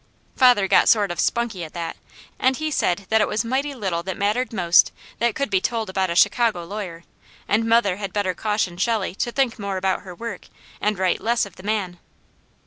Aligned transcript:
Father 0.35 0.67
got 0.67 0.89
sort 0.89 1.11
of 1.11 1.19
spunky 1.19 1.63
at 1.63 1.73
that, 1.75 1.95
and 2.39 2.57
he 2.57 2.71
said 2.71 3.05
it 3.07 3.27
was 3.27 3.45
mighty 3.45 3.75
little 3.75 4.01
that 4.01 4.17
mattered 4.17 4.51
most, 4.51 4.91
that 5.19 5.35
could 5.35 5.51
be 5.51 5.61
told 5.61 5.91
about 5.91 6.09
a 6.09 6.15
Chicago 6.15 6.63
lawyer; 6.63 7.03
and 7.47 7.69
mother 7.69 7.97
had 7.97 8.11
better 8.11 8.33
caution 8.33 8.77
Shelley 8.77 9.13
to 9.13 9.31
think 9.31 9.59
more 9.59 9.77
about 9.77 10.01
her 10.01 10.15
work, 10.15 10.47
and 10.81 10.97
write 10.97 11.21
less 11.21 11.45
of 11.45 11.55
the 11.55 11.61
man. 11.61 11.99